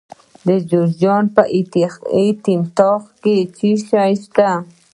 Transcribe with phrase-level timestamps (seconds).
[0.47, 1.43] د جوزجان په
[2.27, 4.49] یتیم تاغ کې څه شی شته؟